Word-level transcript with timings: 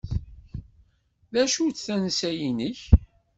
D 1.31 1.35
acu-tt 1.43 1.83
tansa-inek? 1.85 2.79